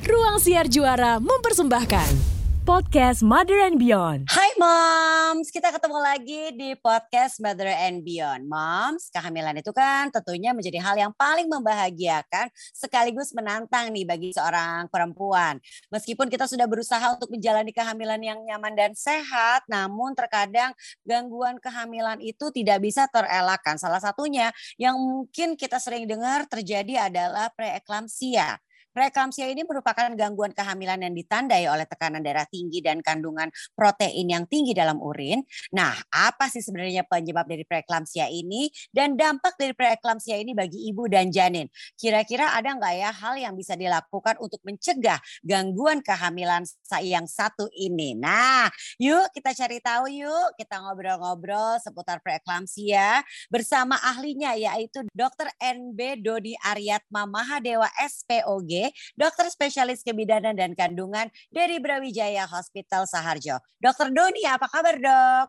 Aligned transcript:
Ruang 0.00 0.40
Siar 0.40 0.64
Juara 0.64 1.20
mempersembahkan 1.20 2.40
podcast 2.64 3.20
Mother 3.20 3.60
and 3.68 3.76
Beyond. 3.76 4.32
Hai 4.32 4.56
Moms, 4.56 5.52
kita 5.52 5.68
ketemu 5.68 5.98
lagi 6.00 6.42
di 6.56 6.72
podcast 6.72 7.36
Mother 7.36 7.68
and 7.68 8.00
Beyond. 8.00 8.48
Moms, 8.48 9.12
kehamilan 9.12 9.60
itu 9.60 9.68
kan 9.76 10.08
tentunya 10.08 10.56
menjadi 10.56 10.80
hal 10.80 10.96
yang 10.96 11.12
paling 11.12 11.52
membahagiakan 11.52 12.48
sekaligus 12.72 13.36
menantang 13.36 13.92
nih 13.92 14.08
bagi 14.08 14.32
seorang 14.32 14.88
perempuan. 14.88 15.60
Meskipun 15.92 16.32
kita 16.32 16.48
sudah 16.48 16.64
berusaha 16.64 17.04
untuk 17.12 17.28
menjalani 17.36 17.68
kehamilan 17.68 18.24
yang 18.24 18.40
nyaman 18.40 18.72
dan 18.72 18.96
sehat, 18.96 19.68
namun 19.68 20.16
terkadang 20.16 20.72
gangguan 21.04 21.60
kehamilan 21.60 22.16
itu 22.24 22.48
tidak 22.56 22.80
bisa 22.80 23.04
terelakkan. 23.12 23.76
Salah 23.76 24.00
satunya 24.00 24.48
yang 24.80 24.96
mungkin 24.96 25.60
kita 25.60 25.76
sering 25.76 26.08
dengar 26.08 26.48
terjadi 26.48 27.12
adalah 27.12 27.52
preeklamsia. 27.52 28.56
Preeklamsia 29.00 29.48
ini 29.48 29.64
merupakan 29.64 30.12
gangguan 30.12 30.52
kehamilan 30.52 31.00
yang 31.00 31.16
ditandai 31.16 31.64
oleh 31.72 31.88
tekanan 31.88 32.20
darah 32.20 32.44
tinggi 32.44 32.84
dan 32.84 33.00
kandungan 33.00 33.48
protein 33.72 34.28
yang 34.28 34.44
tinggi 34.44 34.76
dalam 34.76 35.00
urin. 35.00 35.40
Nah, 35.72 35.96
apa 36.12 36.52
sih 36.52 36.60
sebenarnya 36.60 37.08
penyebab 37.08 37.48
dari 37.48 37.64
preeklamsia 37.64 38.28
ini 38.28 38.68
dan 38.92 39.16
dampak 39.16 39.56
dari 39.56 39.72
preeklamsia 39.72 40.36
ini 40.36 40.52
bagi 40.52 40.84
ibu 40.92 41.08
dan 41.08 41.32
janin? 41.32 41.64
Kira-kira 41.96 42.52
ada 42.52 42.76
nggak 42.76 42.94
ya 43.00 43.08
hal 43.08 43.40
yang 43.40 43.56
bisa 43.56 43.72
dilakukan 43.72 44.36
untuk 44.36 44.60
mencegah 44.68 45.16
gangguan 45.48 46.04
kehamilan 46.04 46.68
yang 47.00 47.24
satu 47.24 47.72
ini? 47.72 48.12
Nah, 48.20 48.68
yuk 49.00 49.32
kita 49.32 49.56
cari 49.56 49.80
tahu 49.80 50.12
yuk. 50.12 50.60
Kita 50.60 50.76
ngobrol-ngobrol 50.76 51.80
seputar 51.80 52.20
preeklamsia 52.20 53.24
bersama 53.48 53.96
ahlinya 53.96 54.52
yaitu 54.60 55.08
Dr. 55.16 55.48
NB 55.56 56.20
Dodi 56.20 56.52
Aryatma 56.60 57.24
Mahadewa 57.24 57.88
SPOG 57.96 58.89
dokter 59.14 59.46
spesialis 59.50 60.04
kebidanan 60.06 60.54
dan 60.54 60.72
kandungan 60.74 61.28
dari 61.50 61.78
Brawijaya 61.78 62.46
Hospital 62.46 63.06
Saharjo. 63.06 63.58
Dokter 63.76 64.10
Doni, 64.10 64.44
apa 64.46 64.66
kabar 64.66 64.96
dok? 64.98 65.48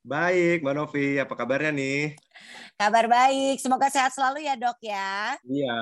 Baik, 0.00 0.64
Mbak 0.64 0.74
Novi. 0.74 1.20
Apa 1.20 1.36
kabarnya 1.36 1.76
nih? 1.76 2.16
Kabar 2.80 3.04
baik. 3.04 3.60
Semoga 3.60 3.92
sehat 3.92 4.16
selalu 4.16 4.48
ya 4.48 4.56
dok 4.56 4.80
ya. 4.80 5.36
Iya. 5.44 5.80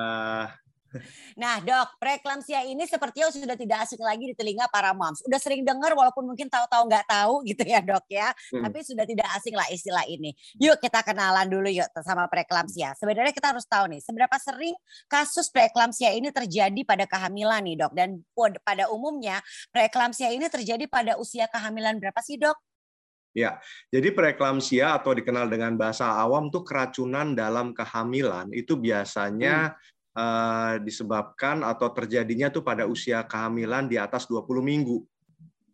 Nah 1.37 1.61
dok, 1.61 2.01
preeklamsia 2.01 2.65
ini 2.65 2.89
sepertinya 2.89 3.29
sudah 3.29 3.57
tidak 3.57 3.85
asing 3.85 4.01
lagi 4.01 4.33
di 4.33 4.35
telinga 4.35 4.67
para 4.73 4.97
moms. 4.97 5.21
Udah 5.29 5.37
sering 5.37 5.63
dengar 5.63 5.93
walaupun 5.93 6.25
mungkin 6.25 6.49
tahu-tahu 6.49 6.89
nggak 6.89 7.07
tahu 7.07 7.35
gitu 7.51 7.63
ya 7.65 7.81
dok 7.85 8.05
ya. 8.09 8.33
Hmm. 8.53 8.65
Tapi 8.69 8.79
sudah 8.85 9.05
tidak 9.05 9.29
asing 9.37 9.55
lah 9.55 9.69
istilah 9.69 10.05
ini. 10.09 10.33
Yuk 10.57 10.81
kita 10.81 11.05
kenalan 11.05 11.47
dulu 11.47 11.69
yuk 11.69 11.89
sama 12.01 12.27
preeklamsia. 12.27 12.97
Sebenarnya 12.97 13.33
kita 13.37 13.53
harus 13.53 13.69
tahu 13.69 13.93
nih, 13.93 14.01
seberapa 14.01 14.37
sering 14.41 14.75
kasus 15.07 15.53
preeklamsia 15.53 16.17
ini 16.17 16.33
terjadi 16.33 16.81
pada 16.89 17.05
kehamilan 17.05 17.61
nih 17.65 17.77
dok. 17.85 17.93
Dan 17.93 18.25
pada 18.65 18.89
umumnya 18.89 19.41
preeklamsia 19.71 20.33
ini 20.33 20.49
terjadi 20.49 20.89
pada 20.89 21.21
usia 21.21 21.47
kehamilan 21.51 22.01
berapa 22.01 22.19
sih 22.25 22.41
dok? 22.41 22.57
Ya, 23.37 23.61
jadi 23.93 24.11
preeklamsia 24.11 24.99
atau 24.99 25.15
dikenal 25.15 25.47
dengan 25.47 25.77
bahasa 25.79 26.11
awam 26.17 26.49
tuh 26.51 26.65
keracunan 26.65 27.37
dalam 27.37 27.71
kehamilan 27.77 28.51
itu 28.51 28.75
biasanya 28.75 29.77
hmm 29.77 29.98
uh, 30.19 30.75
disebabkan 30.83 31.63
atau 31.63 31.87
terjadinya 31.95 32.51
tuh 32.51 32.67
pada 32.67 32.91
usia 32.91 33.23
kehamilan 33.23 33.87
di 33.87 33.95
atas 33.95 34.27
20 34.27 34.43
minggu. 34.59 35.07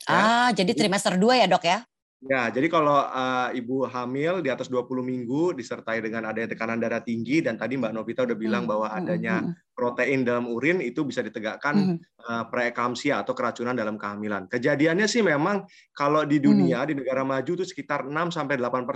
Ya. 0.05 0.21
Ah, 0.21 0.51
jadi 0.53 0.77
trimester 0.77 1.17
2 1.17 1.41
ya, 1.41 1.47
Dok 1.49 1.65
ya? 1.65 1.79
Ya, 2.25 2.49
jadi 2.49 2.73
kalau 2.73 3.05
uh, 3.05 3.53
ibu 3.53 3.85
hamil 3.85 4.41
di 4.41 4.49
atas 4.49 4.73
20 4.73 4.89
minggu 5.05 5.53
disertai 5.53 6.01
dengan 6.01 6.25
adanya 6.25 6.57
tekanan 6.57 6.81
darah 6.81 7.05
tinggi 7.05 7.45
dan 7.45 7.61
tadi 7.61 7.77
Mbak 7.77 7.93
Novita 7.93 8.25
udah 8.25 8.33
bilang 8.33 8.65
hmm. 8.65 8.71
bahwa 8.73 8.89
hmm, 8.89 8.97
adanya 8.97 9.35
hmm. 9.45 9.53
protein 9.77 10.25
dalam 10.25 10.49
urin 10.49 10.81
itu 10.81 11.05
bisa 11.05 11.21
ditegakkan 11.21 12.01
hmm. 12.01 12.25
uh, 12.25 12.49
preekamsia 12.49 13.21
atau 13.21 13.37
keracunan 13.37 13.77
dalam 13.77 14.01
kehamilan. 14.01 14.49
Kejadiannya 14.49 15.05
sih 15.05 15.21
memang 15.21 15.69
kalau 15.93 16.25
di 16.25 16.41
dunia 16.41 16.81
hmm. 16.81 16.89
di 16.89 16.95
negara 17.05 17.29
maju 17.29 17.53
itu 17.61 17.65
sekitar 17.69 18.09
6 18.09 18.17
sampai 18.33 18.57
8 18.57 18.89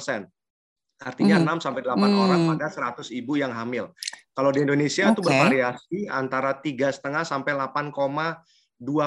Artinya 0.98 1.38
hmm. 1.38 1.62
6 1.62 1.64
sampai 1.64 1.82
8 1.86 1.94
hmm. 1.94 2.18
orang 2.18 2.40
pada 2.54 2.66
100 2.98 3.14
ibu 3.14 3.38
yang 3.38 3.54
hamil. 3.54 3.94
Kalau 4.34 4.50
di 4.50 4.66
Indonesia 4.66 5.06
okay. 5.06 5.14
itu 5.14 5.20
bervariasi 5.22 5.98
antara 6.10 6.58
tiga 6.58 6.90
setengah 6.90 7.22
sampai 7.22 7.54
8,2 7.54 7.94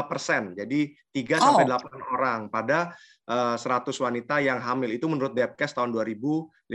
persen. 0.07 0.55
Jadi 0.55 0.95
3 1.11 1.35
oh. 1.35 1.39
sampai 1.39 1.65
8 1.67 2.15
orang 2.15 2.39
pada 2.47 2.95
uh, 3.27 3.59
eh, 3.59 3.91
100 3.91 3.91
wanita 3.91 4.39
yang 4.39 4.63
hamil 4.63 4.95
itu 4.95 5.03
menurut 5.11 5.35
Depkes 5.35 5.75
tahun 5.75 5.91
2015. 5.91 6.71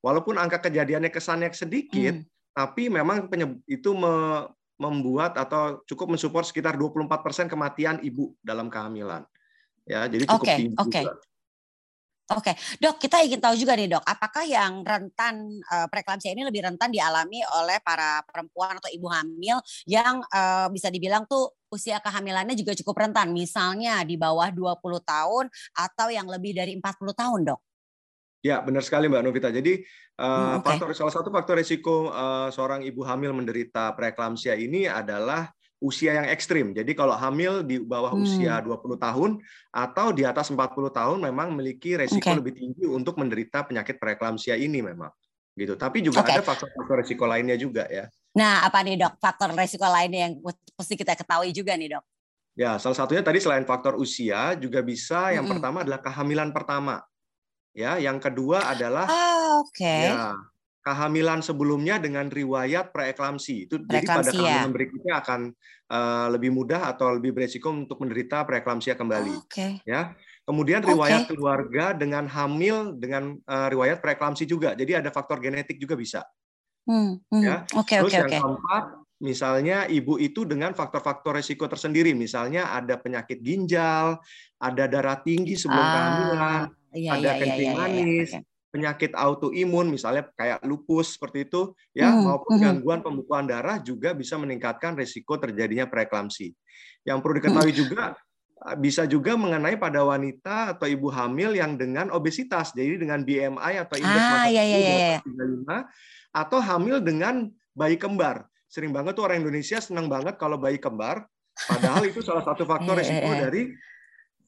Walaupun 0.00 0.34
angka 0.40 0.64
kejadiannya 0.64 1.12
kesannya 1.12 1.52
sedikit, 1.52 2.16
hmm. 2.16 2.56
tapi 2.56 2.88
memang 2.88 3.28
itu 3.68 3.92
me 3.92 4.48
membuat 4.76 5.40
atau 5.40 5.80
cukup 5.88 6.12
mensupport 6.12 6.44
sekitar 6.44 6.76
24 6.76 7.08
persen 7.24 7.46
kematian 7.48 7.96
ibu 8.04 8.36
dalam 8.44 8.68
kehamilan. 8.68 9.24
Ya, 9.88 10.04
jadi 10.04 10.28
cukup 10.28 10.44
okay. 10.44 10.56
tinggi 10.60 10.76
okay. 10.76 11.04
Oke, 12.26 12.58
dok, 12.82 12.98
kita 12.98 13.22
ingin 13.22 13.38
tahu 13.38 13.54
juga 13.54 13.78
nih 13.78 13.86
dok, 13.86 14.02
apakah 14.02 14.42
yang 14.42 14.82
rentan 14.82 15.46
uh, 15.70 15.86
preeklamsia 15.86 16.34
ini 16.34 16.42
lebih 16.42 16.66
rentan 16.66 16.90
dialami 16.90 17.38
oleh 17.54 17.78
para 17.86 18.18
perempuan 18.26 18.74
atau 18.82 18.90
ibu 18.90 19.06
hamil 19.06 19.62
yang 19.86 20.18
uh, 20.34 20.66
bisa 20.74 20.90
dibilang 20.90 21.22
tuh 21.30 21.54
usia 21.70 22.02
kehamilannya 22.02 22.58
juga 22.58 22.74
cukup 22.74 23.06
rentan, 23.06 23.30
misalnya 23.30 24.02
di 24.02 24.18
bawah 24.18 24.50
20 24.50 24.74
tahun 25.06 25.44
atau 25.78 26.10
yang 26.10 26.26
lebih 26.26 26.58
dari 26.58 26.74
40 26.74 27.14
tahun, 27.14 27.40
dok? 27.46 27.60
Ya, 28.42 28.58
benar 28.58 28.82
sekali 28.82 29.06
Mbak 29.06 29.22
Novita. 29.22 29.48
Jadi 29.54 29.86
uh, 30.18 30.26
hmm, 30.26 30.66
okay. 30.66 30.66
faktor 30.82 30.88
salah 30.98 31.14
satu 31.14 31.30
faktor 31.30 31.62
risiko 31.62 32.10
uh, 32.10 32.50
seorang 32.50 32.82
ibu 32.82 33.06
hamil 33.06 33.34
menderita 33.38 33.94
preeklamsia 33.94 34.58
ini 34.58 34.90
adalah 34.90 35.50
usia 35.80 36.16
yang 36.16 36.26
ekstrim. 36.32 36.72
Jadi 36.72 36.96
kalau 36.96 37.12
hamil 37.12 37.60
di 37.60 37.76
bawah 37.76 38.16
hmm. 38.16 38.24
usia 38.24 38.60
20 38.64 38.96
tahun 38.96 39.30
atau 39.68 40.06
di 40.12 40.24
atas 40.24 40.48
40 40.48 40.72
tahun 40.88 41.18
memang 41.20 41.52
memiliki 41.52 42.00
resiko 42.00 42.32
okay. 42.32 42.36
lebih 42.36 42.56
tinggi 42.56 42.84
untuk 42.88 43.20
menderita 43.20 43.68
penyakit 43.68 44.00
preeklamsia 44.00 44.56
ini 44.56 44.80
memang. 44.80 45.12
Gitu. 45.56 45.76
Tapi 45.76 46.04
juga 46.04 46.24
okay. 46.24 46.40
ada 46.40 46.42
faktor-faktor 46.44 46.96
resiko 47.00 47.24
lainnya 47.28 47.56
juga 47.56 47.84
ya. 47.88 48.08
Nah, 48.36 48.64
apa 48.68 48.84
nih 48.84 49.00
Dok? 49.00 49.16
Faktor 49.16 49.56
resiko 49.56 49.88
lainnya 49.88 50.28
yang 50.28 50.34
mesti 50.76 50.94
kita 50.96 51.16
ketahui 51.16 51.52
juga 51.52 51.72
nih 51.76 51.96
Dok. 51.96 52.04
Ya, 52.56 52.80
salah 52.80 52.96
satunya 52.96 53.20
tadi 53.20 53.36
selain 53.36 53.68
faktor 53.68 54.00
usia 54.00 54.56
juga 54.56 54.80
bisa 54.80 55.28
yang 55.28 55.44
-hmm. 55.44 55.60
pertama 55.60 55.84
adalah 55.84 56.00
kehamilan 56.00 56.56
pertama. 56.56 57.04
Ya, 57.76 58.00
yang 58.00 58.16
kedua 58.16 58.64
adalah 58.64 59.04
Ah, 59.04 59.60
oke. 59.60 59.76
Okay. 59.76 60.08
Ya, 60.08 60.32
kehamilan 60.86 61.42
sebelumnya 61.42 61.98
dengan 61.98 62.30
riwayat 62.30 62.94
preeklamsi. 62.94 63.66
Itu 63.66 63.82
jadi 63.82 64.06
pada 64.06 64.30
kehamilan 64.30 64.70
berikutnya 64.70 65.18
akan 65.18 65.40
uh, 65.90 66.30
lebih 66.30 66.54
mudah 66.54 66.94
atau 66.94 67.18
lebih 67.18 67.34
beresiko 67.34 67.74
untuk 67.74 67.98
menderita 67.98 68.46
preeklamsia 68.46 68.94
kembali. 68.94 69.34
Oh, 69.34 69.42
okay. 69.50 69.82
Ya. 69.82 70.14
Kemudian 70.46 70.86
riwayat 70.86 71.26
okay. 71.26 71.34
keluarga 71.34 71.90
dengan 71.90 72.30
hamil 72.30 72.94
dengan 72.94 73.34
uh, 73.50 73.66
riwayat 73.66 73.98
preeklamsi 73.98 74.46
juga. 74.46 74.78
Jadi 74.78 74.94
ada 74.94 75.10
faktor 75.10 75.42
genetik 75.42 75.74
juga 75.82 75.98
bisa. 75.98 76.22
Hmm, 76.86 77.18
hmm. 77.34 77.42
Ya. 77.42 77.66
Okay, 77.66 77.98
Terus 78.06 78.14
okay, 78.14 78.20
yang 78.22 78.30
okay. 78.30 78.38
keempat, 78.38 78.84
misalnya 79.26 79.90
ibu 79.90 80.22
itu 80.22 80.46
dengan 80.46 80.70
faktor-faktor 80.70 81.34
resiko 81.34 81.66
tersendiri. 81.66 82.14
Misalnya 82.14 82.70
ada 82.70 82.94
penyakit 82.94 83.42
ginjal, 83.42 84.22
ada 84.62 84.86
darah 84.86 85.18
tinggi 85.18 85.58
sebelum 85.58 85.82
ah, 85.82 85.90
kehamilan, 85.90 86.60
iya, 86.94 87.10
ada 87.18 87.30
iya, 87.34 87.40
kencing 87.42 87.58
iya, 87.66 87.74
iya, 87.74 87.80
manis. 87.82 88.30
Iya, 88.30 88.38
okay 88.38 88.54
penyakit 88.76 89.16
autoimun 89.16 89.88
misalnya 89.88 90.28
kayak 90.36 90.60
lupus 90.68 91.16
seperti 91.16 91.48
itu 91.48 91.72
ya 91.96 92.12
hmm, 92.12 92.28
maupun 92.28 92.52
hmm. 92.60 92.62
gangguan 92.62 93.00
pembekuan 93.00 93.48
darah 93.48 93.80
juga 93.80 94.12
bisa 94.12 94.36
meningkatkan 94.36 94.92
risiko 94.92 95.40
terjadinya 95.40 95.88
preeklamsi. 95.88 96.52
Yang 97.08 97.18
perlu 97.24 97.34
diketahui 97.40 97.72
hmm. 97.72 97.80
juga 97.80 98.02
eh, 98.68 98.76
bisa 98.76 99.08
juga 99.08 99.32
mengenai 99.40 99.80
pada 99.80 100.04
wanita 100.04 100.76
atau 100.76 100.84
ibu 100.84 101.08
hamil 101.08 101.56
yang 101.56 101.80
dengan 101.80 102.12
obesitas, 102.12 102.76
jadi 102.76 103.00
dengan 103.00 103.24
BMI 103.24 103.88
atau 103.88 103.96
indeks 103.96 104.20
ah, 104.28 104.44
massa 104.44 104.52
iya, 104.52 104.62
iya, 104.68 104.76
iya. 104.76 104.94
iya. 105.24 105.80
atau 106.36 106.60
hamil 106.60 107.00
dengan 107.00 107.48
bayi 107.72 107.96
kembar. 107.96 108.44
Sering 108.68 108.92
banget 108.92 109.16
tuh 109.16 109.24
orang 109.24 109.40
Indonesia 109.40 109.80
senang 109.80 110.12
banget 110.12 110.36
kalau 110.36 110.60
bayi 110.60 110.76
kembar, 110.76 111.24
padahal 111.64 112.04
itu 112.04 112.20
salah 112.20 112.44
satu 112.44 112.68
faktor 112.68 112.92
iya, 112.92 113.00
risiko 113.00 113.28
iya. 113.32 113.40
dari 113.40 113.62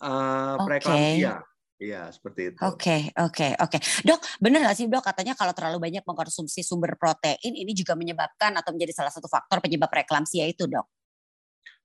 uh, 0.05 0.57
preeklamsia. 0.69 1.48
Iya, 1.79 2.11
seperti 2.11 2.53
itu. 2.53 2.59
Oke, 2.67 3.15
oke, 3.15 3.55
oke. 3.55 3.79
Dok, 4.03 4.21
benar 4.43 4.67
nggak 4.67 4.77
sih 4.77 4.91
dok 4.91 4.99
katanya 4.99 5.39
kalau 5.39 5.55
terlalu 5.55 5.79
banyak 5.79 6.03
mengkonsumsi 6.03 6.67
sumber 6.67 6.99
protein 6.99 7.55
ini 7.55 7.71
juga 7.71 7.95
menyebabkan 7.95 8.51
atau 8.59 8.75
menjadi 8.75 8.99
salah 8.99 9.15
satu 9.15 9.31
faktor 9.31 9.63
penyebab 9.63 9.87
preeklamsia 9.87 10.43
itu 10.51 10.67
dok? 10.67 10.91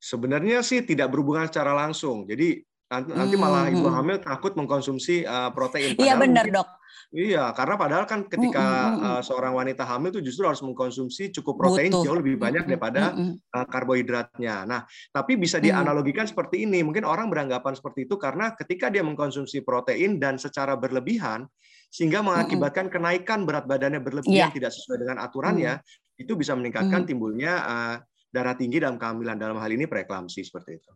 Sebenarnya 0.01 0.66
sih 0.66 0.81
tidak 0.81 1.13
berhubungan 1.13 1.45
secara 1.45 1.78
langsung. 1.78 2.25
Jadi 2.25 2.66
nanti 3.01 3.36
malah 3.40 3.72
ibu 3.74 3.90
hmm. 3.90 3.95
hamil 3.98 4.18
takut 4.22 4.54
mengkonsumsi 4.54 5.25
uh, 5.25 5.50
protein. 5.50 5.98
Iya 5.98 6.13
benar 6.19 6.45
dok. 6.51 6.68
Iya, 7.13 7.54
karena 7.54 7.78
padahal 7.78 8.10
kan 8.10 8.25
ketika 8.25 8.90
mm, 8.90 8.98
mm, 8.98 9.06
uh, 9.06 9.22
seorang 9.22 9.54
wanita 9.54 9.86
hamil 9.86 10.10
itu 10.10 10.34
justru 10.34 10.50
harus 10.50 10.66
mengkonsumsi 10.66 11.30
cukup 11.30 11.62
protein 11.62 11.94
Butuh. 11.94 12.10
jauh 12.10 12.18
lebih 12.18 12.42
banyak 12.42 12.66
daripada 12.66 13.13
mm, 13.13 13.54
uh, 13.54 13.66
karbohidratnya. 13.69 14.66
Nah, 14.66 14.81
tapi 15.13 15.38
bisa 15.38 15.62
dianalogikan 15.62 16.25
mm. 16.25 16.34
seperti 16.34 16.66
ini. 16.66 16.81
Mungkin 16.81 17.06
orang 17.06 17.30
beranggapan 17.30 17.78
seperti 17.78 18.10
itu 18.10 18.18
karena 18.18 18.57
ketika 18.57 18.90
dia 18.90 19.06
mengkonsumsi 19.06 19.62
protein 19.62 20.18
dan 20.18 20.42
secara 20.42 20.74
berlebihan 20.74 21.45
sehingga 21.94 22.25
mengakibatkan 22.25 22.90
kenaikan 22.90 23.45
berat 23.45 23.69
badannya 23.69 24.01
berlebihan 24.01 24.50
yeah. 24.50 24.57
tidak 24.57 24.74
sesuai 24.74 25.06
dengan 25.06 25.22
aturannya, 25.22 25.86
mm. 25.86 26.22
itu 26.25 26.34
bisa 26.34 26.57
meningkatkan 26.57 27.06
mm. 27.06 27.07
timbulnya 27.13 27.54
uh, 27.62 27.95
darah 28.34 28.57
tinggi 28.57 28.81
dalam 28.81 28.98
kehamilan 28.98 29.38
dalam 29.38 29.62
hal 29.62 29.69
ini 29.69 29.86
preeklamsi 29.86 30.42
seperti 30.42 30.81
itu. 30.81 30.90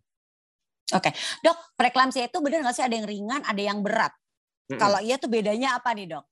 Oke, 0.95 1.11
dok, 1.43 1.57
preeklamsi 1.75 2.23
itu 2.23 2.37
benar 2.39 2.63
nggak 2.63 2.75
sih 2.75 2.85
ada 2.85 2.95
yang 2.95 3.07
ringan, 3.07 3.41
ada 3.43 3.61
yang 3.61 3.79
berat? 3.83 4.13
Mm 4.71 4.75
-mm. 4.75 4.79
Kalau 4.79 4.99
iya 5.03 5.15
tuh 5.19 5.27
bedanya 5.27 5.75
apa 5.75 5.91
nih 5.91 6.15
dok? 6.15 6.23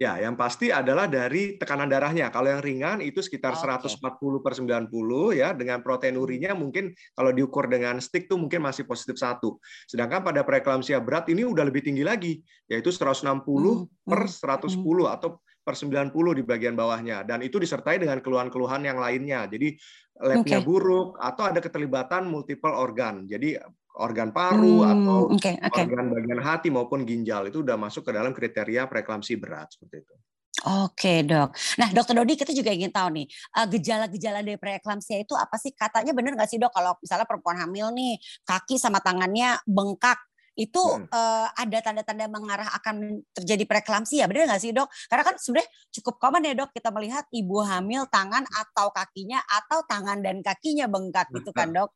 Ya, 0.00 0.16
yang 0.16 0.32
pasti 0.32 0.72
adalah 0.72 1.04
dari 1.04 1.60
tekanan 1.60 1.84
darahnya. 1.84 2.32
Kalau 2.32 2.48
yang 2.48 2.64
ringan 2.64 3.04
itu 3.04 3.20
sekitar 3.20 3.52
okay. 3.52 3.84
140 3.92 4.40
per 4.40 4.56
90 4.56 4.88
ya, 5.36 5.52
dengan 5.52 5.84
protein 5.84 6.16
urinya 6.16 6.56
mungkin 6.56 6.96
kalau 7.12 7.36
diukur 7.36 7.68
dengan 7.68 8.00
stick 8.00 8.24
tuh 8.24 8.40
mungkin 8.40 8.64
masih 8.64 8.88
positif 8.88 9.20
satu. 9.20 9.60
Sedangkan 9.84 10.24
pada 10.24 10.40
preeklamsia 10.40 11.04
berat 11.04 11.28
ini 11.28 11.44
udah 11.44 11.68
lebih 11.68 11.84
tinggi 11.84 12.00
lagi, 12.00 12.40
yaitu 12.72 12.88
160 12.88 13.44
hmm. 13.44 14.08
per 14.08 14.24
110 14.24 14.72
hmm. 14.72 15.04
atau 15.20 15.36
per 15.60 15.76
90 15.76 16.16
di 16.16 16.42
bagian 16.48 16.72
bawahnya. 16.72 17.20
Dan 17.28 17.44
itu 17.44 17.60
disertai 17.60 18.00
dengan 18.00 18.24
keluhan-keluhan 18.24 18.80
yang 18.80 18.96
lainnya. 18.96 19.52
Jadi 19.52 19.76
labnya 20.16 20.64
okay. 20.64 20.64
buruk 20.64 21.20
atau 21.20 21.44
ada 21.44 21.60
keterlibatan 21.60 22.24
multiple 22.24 22.72
organ. 22.72 23.28
Jadi 23.28 23.52
organ 23.98 24.30
paru 24.30 24.86
hmm, 24.86 24.92
atau 24.94 25.18
okay, 25.34 25.54
okay. 25.58 25.82
organ 25.82 26.06
bagian 26.14 26.40
hati 26.40 26.68
maupun 26.70 27.02
ginjal 27.02 27.48
itu 27.50 27.64
sudah 27.64 27.74
masuk 27.74 28.06
ke 28.06 28.12
dalam 28.14 28.30
kriteria 28.30 28.86
preeklamsi 28.86 29.34
berat 29.40 29.74
seperti 29.74 30.06
itu. 30.06 30.14
Oke 30.60 31.24
dok. 31.24 31.56
Nah 31.80 31.88
dokter 31.88 32.12
Dodi 32.12 32.36
kita 32.36 32.52
juga 32.52 32.68
ingin 32.68 32.92
tahu 32.92 33.08
nih 33.16 33.26
eh, 33.30 33.66
gejala-gejala 33.72 34.44
dari 34.44 34.60
preeklamsia 34.60 35.24
itu 35.24 35.32
apa 35.32 35.56
sih? 35.56 35.72
Katanya 35.72 36.12
benar 36.12 36.36
nggak 36.36 36.50
sih 36.50 36.60
dok 36.60 36.72
kalau 36.74 36.92
misalnya 37.00 37.24
perempuan 37.24 37.56
hamil 37.56 37.88
nih 37.96 38.20
kaki 38.44 38.76
sama 38.76 39.00
tangannya 39.00 39.56
bengkak 39.64 40.20
itu 40.58 40.82
hmm. 40.82 41.08
uh, 41.08 41.48
ada 41.56 41.78
tanda-tanda 41.80 42.28
mengarah 42.28 42.68
akan 42.76 43.24
terjadi 43.32 43.64
preeklamsia, 43.64 44.28
benar 44.28 44.52
nggak 44.52 44.60
sih 44.60 44.76
dok? 44.76 44.92
Karena 45.08 45.22
kan 45.24 45.34
sebenarnya 45.40 45.70
cukup 45.96 46.14
common 46.20 46.44
ya 46.44 46.52
dok 46.52 46.70
kita 46.76 46.90
melihat 46.92 47.24
ibu 47.32 47.64
hamil 47.64 48.04
tangan 48.12 48.44
atau 48.44 48.92
kakinya 48.92 49.40
atau 49.46 49.80
tangan 49.88 50.20
dan 50.20 50.44
kakinya 50.44 50.90
bengkak 50.90 51.32
gitu 51.32 51.54
kan 51.56 51.72
dok? 51.72 51.88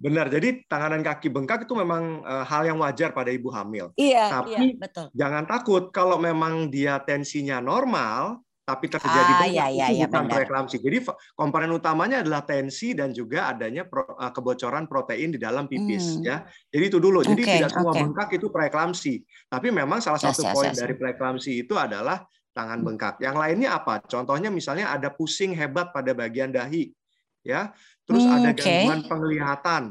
Benar, 0.00 0.32
jadi 0.32 0.64
tangan 0.66 0.98
dan 0.98 1.02
kaki 1.04 1.28
bengkak 1.30 1.68
itu 1.68 1.74
memang 1.78 2.24
uh, 2.26 2.42
hal 2.42 2.66
yang 2.66 2.80
wajar 2.80 3.14
pada 3.14 3.30
ibu 3.30 3.52
hamil. 3.52 3.92
Iya, 3.94 4.42
tapi 4.42 4.56
iya, 4.56 4.74
betul. 4.74 5.06
jangan 5.14 5.44
takut 5.46 5.94
kalau 5.94 6.18
memang 6.18 6.72
dia 6.72 6.98
tensinya 7.04 7.62
normal, 7.62 8.42
tapi 8.62 8.86
terjadi 8.86 9.10
ah, 9.10 9.38
bengkak 9.42 9.52
iya, 9.52 9.66
iya, 9.68 9.86
itu 9.90 9.94
iya, 10.00 10.06
bukan 10.06 10.26
preeklamsi. 10.30 10.76
Jadi 10.78 10.98
komponen 11.34 11.70
utamanya 11.74 12.22
adalah 12.22 12.42
tensi 12.46 12.94
dan 12.94 13.10
juga 13.10 13.50
adanya 13.50 13.84
pro, 13.86 14.06
uh, 14.06 14.30
kebocoran 14.30 14.86
protein 14.86 15.34
di 15.34 15.38
dalam 15.38 15.66
pipis, 15.66 16.18
hmm. 16.18 16.24
ya. 16.24 16.46
Jadi 16.70 16.84
itu 16.86 16.98
dulu. 17.02 17.26
Jadi 17.26 17.42
okay, 17.42 17.54
tidak 17.58 17.70
semua 17.74 17.92
okay. 17.92 18.02
bengkak 18.06 18.28
itu 18.38 18.46
preeklamsi, 18.48 19.14
tapi 19.50 19.68
memang 19.74 19.98
salah 19.98 20.18
satu 20.18 20.46
yes, 20.46 20.54
poin 20.54 20.70
yes, 20.70 20.78
dari 20.78 20.94
preeklamsi 20.94 21.66
itu 21.66 21.74
adalah 21.74 22.22
tangan 22.54 22.80
hmm. 22.80 22.86
bengkak. 22.86 23.14
Yang 23.18 23.36
lainnya 23.38 23.70
apa? 23.76 23.94
Contohnya 24.06 24.48
misalnya 24.48 24.94
ada 24.94 25.10
pusing 25.10 25.58
hebat 25.58 25.90
pada 25.90 26.14
bagian 26.14 26.54
dahi, 26.54 26.94
ya 27.42 27.74
terus 28.08 28.24
hmm, 28.26 28.36
ada 28.36 28.50
gangguan 28.54 29.00
okay. 29.00 29.08
penglihatan 29.08 29.82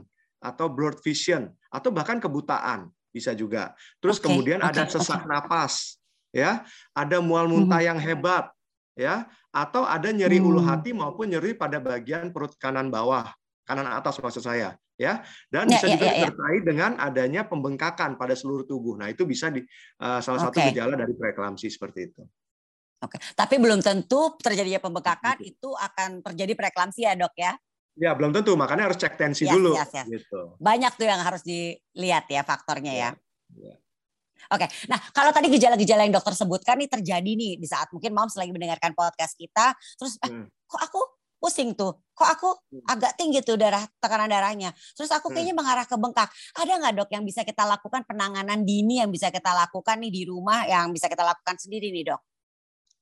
atau 0.42 0.66
blurred 0.68 1.00
vision 1.06 1.48
atau 1.72 1.90
bahkan 1.94 2.18
kebutaan 2.20 2.90
bisa 3.12 3.36
juga. 3.36 3.76
Terus 4.00 4.18
okay, 4.18 4.26
kemudian 4.32 4.60
okay, 4.64 4.72
ada 4.72 4.84
sesak 4.88 5.24
okay. 5.24 5.30
napas, 5.30 6.00
ya, 6.32 6.64
ada 6.96 7.20
mual 7.20 7.52
muntah 7.52 7.84
hmm. 7.84 7.90
yang 7.92 8.00
hebat, 8.00 8.48
ya, 8.96 9.28
atau 9.52 9.84
ada 9.84 10.10
nyeri 10.10 10.40
hmm. 10.40 10.48
ulu 10.48 10.62
hati 10.64 10.96
maupun 10.96 11.28
nyeri 11.28 11.54
pada 11.54 11.84
bagian 11.84 12.32
perut 12.32 12.56
kanan 12.56 12.88
bawah, 12.88 13.28
kanan 13.68 13.86
atas 13.92 14.18
maksud 14.18 14.42
saya, 14.42 14.80
ya. 14.96 15.22
Dan 15.52 15.68
ya, 15.68 15.78
bisa 15.78 15.88
ya, 15.88 15.94
juga 16.00 16.08
ya, 16.08 16.12
ya. 16.12 16.16
disertai 16.24 16.58
ya. 16.58 16.64
dengan 16.64 16.92
adanya 16.98 17.42
pembengkakan 17.46 18.16
pada 18.16 18.34
seluruh 18.34 18.64
tubuh. 18.64 18.96
Nah, 18.96 19.12
itu 19.12 19.28
bisa 19.28 19.52
di 19.52 19.60
uh, 20.00 20.24
salah 20.24 20.48
satu 20.48 20.58
okay. 20.58 20.72
gejala 20.72 20.96
dari 20.96 21.12
preeklamsi 21.12 21.68
seperti 21.68 22.00
itu. 22.12 22.24
Oke, 23.02 23.18
tapi 23.34 23.58
belum 23.58 23.82
tentu 23.82 24.38
terjadinya 24.38 24.78
pembengkakan 24.78 25.42
itu 25.42 25.74
akan 25.74 26.22
terjadi 26.22 26.54
preeklamsia, 26.54 27.18
Dok 27.18 27.34
ya? 27.34 27.58
Ya, 28.00 28.16
belum 28.16 28.32
tentu. 28.32 28.56
Makanya 28.56 28.92
harus 28.92 28.98
cek 29.00 29.20
tensi 29.20 29.44
yes, 29.44 29.52
dulu. 29.52 29.76
Yes, 29.76 29.92
yes. 29.92 30.08
Gitu. 30.08 30.42
Banyak 30.58 30.96
tuh 30.96 31.08
yang 31.08 31.22
harus 31.22 31.44
dilihat 31.44 32.26
ya 32.32 32.42
faktornya 32.48 32.94
ya. 32.96 33.10
ya. 33.60 33.76
Oke, 34.52 34.66
nah 34.90 34.98
kalau 35.14 35.30
tadi 35.30 35.48
gejala-gejala 35.54 36.04
yang 36.04 36.16
dokter 36.18 36.34
sebutkan 36.34 36.76
nih 36.82 36.90
terjadi 36.90 37.32
nih 37.38 37.62
di 37.62 37.68
saat 37.70 37.94
mungkin 37.94 38.12
moms 38.12 38.36
lagi 38.36 38.50
mendengarkan 38.50 38.92
podcast 38.98 39.38
kita, 39.38 39.78
terus 39.96 40.18
eh, 40.18 40.28
hmm. 40.28 40.50
kok 40.66 40.82
aku 40.82 41.02
pusing 41.38 41.78
tuh, 41.78 42.02
kok 42.12 42.26
aku 42.26 42.50
hmm. 42.74 42.90
agak 42.90 43.16
tinggi 43.22 43.40
tuh 43.46 43.56
darah 43.56 43.86
tekanan 44.02 44.28
darahnya, 44.28 44.74
terus 44.98 45.14
aku 45.14 45.30
hmm. 45.30 45.36
kayaknya 45.38 45.56
mengarah 45.56 45.86
ke 45.86 45.94
bengkak. 45.94 46.30
Ada 46.58 46.74
nggak 46.84 46.94
dok 47.00 47.10
yang 47.14 47.24
bisa 47.24 47.46
kita 47.46 47.64
lakukan 47.70 48.02
penanganan 48.04 48.66
dini 48.66 49.00
yang 49.00 49.14
bisa 49.14 49.30
kita 49.30 49.54
lakukan 49.54 50.02
nih 50.02 50.12
di 50.12 50.22
rumah 50.26 50.66
yang 50.66 50.90
bisa 50.90 51.06
kita 51.06 51.22
lakukan 51.22 51.56
sendiri 51.62 51.94
nih 51.94 52.12
dok? 52.12 52.22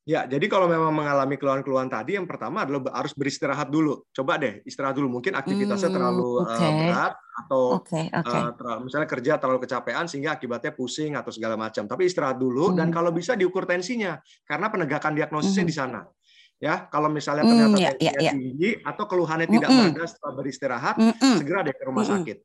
Ya, 0.09 0.25
jadi 0.25 0.41
kalau 0.49 0.65
memang 0.65 0.89
mengalami 0.89 1.37
keluhan-keluhan 1.37 1.85
tadi, 1.85 2.17
yang 2.17 2.25
pertama 2.25 2.65
adalah 2.65 2.81
harus 2.97 3.13
beristirahat 3.13 3.69
dulu. 3.69 4.09
Coba 4.09 4.41
deh 4.41 4.65
istirahat 4.65 4.97
dulu. 4.97 5.21
Mungkin 5.21 5.37
aktivitasnya 5.37 5.93
hmm, 5.93 5.97
terlalu 6.01 6.29
okay. 6.49 6.65
uh, 6.65 6.73
berat 6.81 7.13
atau 7.45 7.61
okay, 7.77 8.05
okay. 8.09 8.39
Uh, 8.41 8.51
terlalu, 8.57 8.79
misalnya 8.89 9.05
kerja 9.05 9.31
terlalu 9.37 9.59
kecapean 9.69 10.09
sehingga 10.09 10.33
akibatnya 10.33 10.73
pusing 10.73 11.13
atau 11.13 11.29
segala 11.29 11.53
macam. 11.61 11.85
Tapi 11.85 12.09
istirahat 12.09 12.41
dulu 12.41 12.73
hmm. 12.73 12.81
dan 12.81 12.89
kalau 12.89 13.13
bisa 13.13 13.37
diukur 13.37 13.69
tensinya 13.69 14.17
karena 14.49 14.73
penegakan 14.73 15.13
diagnosisnya 15.13 15.61
hmm. 15.61 15.69
di 15.69 15.75
sana. 15.77 16.01
Ya, 16.57 16.89
kalau 16.89 17.07
misalnya 17.13 17.45
ternyata 17.45 17.77
hmm, 17.77 17.85
ya, 17.85 17.91
tensinya 17.93 18.17
ya, 18.17 18.25
ya. 18.25 18.31
tinggi 18.33 18.69
atau 18.81 19.03
keluhannya 19.05 19.45
tidak 19.45 19.69
hmm, 19.69 19.93
hmm. 19.93 20.09
setelah 20.09 20.33
beristirahat, 20.33 20.95
hmm. 20.97 21.37
segera 21.37 21.59
deh 21.69 21.75
ke 21.77 21.83
rumah 21.85 22.01
hmm. 22.01 22.13
sakit. 22.17 22.37